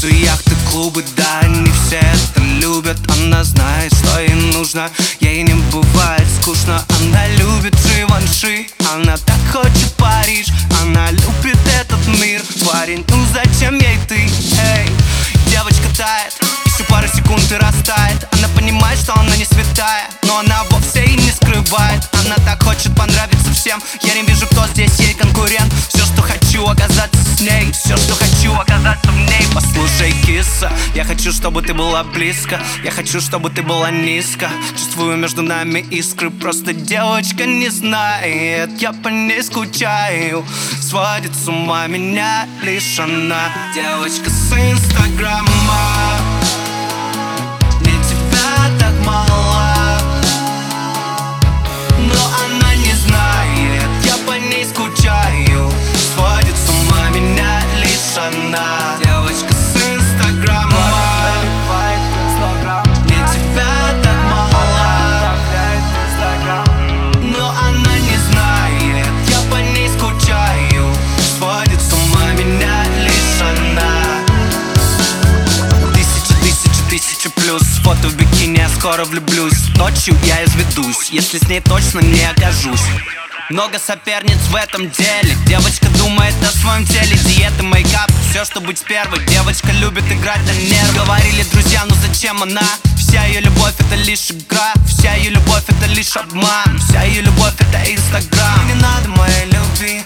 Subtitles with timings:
[0.00, 2.98] Танцы, яхты, клубы, да, они все это любят.
[3.10, 4.90] Она знает, что ей нужно,
[5.20, 6.82] ей не бывает скучно.
[7.00, 10.46] Она любит Живанши, она так хочет Париж.
[10.80, 14.88] Она любит этот мир, парень, ну зачем ей ты, эй
[15.50, 16.32] Девочка тает,
[16.64, 18.26] еще пару секунд и растает.
[18.32, 20.08] Она понимает, что она не святая.
[20.22, 22.08] Но она вовсе и не скрывает.
[22.24, 23.82] Она так хочет понравиться всем.
[24.02, 25.72] Я не вижу, кто здесь ей конкурент
[26.12, 27.72] что хочу, оказаться с ней.
[27.72, 29.46] Все, что хочу, оказаться в ней.
[29.54, 32.60] Послушай, киса, я хочу, чтобы ты была близко.
[32.84, 34.48] Я хочу, чтобы ты была низко.
[34.72, 36.30] Чувствую между нами искры.
[36.30, 38.70] Просто девочка не знает.
[38.80, 40.44] Я по ней скучаю.
[40.80, 43.50] Сводит с ума меня лишь она.
[43.74, 45.59] Девочка с инстаграма
[77.20, 77.62] тысяча, плюс.
[77.82, 79.68] Фото в бикини, я скоро влюблюсь.
[79.76, 82.80] Ночью я изведусь Если с ней точно не окажусь.
[83.50, 85.36] Много соперниц в этом деле.
[85.46, 87.16] Девочка думает о своем теле.
[87.24, 89.24] Диета, мейкап, все, что быть первой.
[89.26, 92.62] Девочка любит играть на нервы Говорили друзья, ну зачем она?
[92.96, 94.72] Вся ее любовь это лишь игра.
[94.86, 96.78] Вся ее любовь это лишь обман.
[96.78, 98.66] Вся ее любовь это инстаграм.
[98.68, 100.04] Не надо моей любви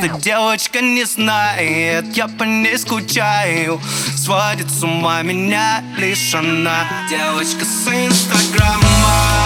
[0.00, 3.80] Просто девочка не знает Я по ней скучаю.
[4.16, 6.86] Сводит с ума меня лишь она.
[7.08, 9.37] Девочка с инстаграма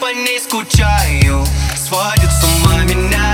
[0.00, 1.44] по ней скучаю.
[1.76, 3.29] Сводит с ума меня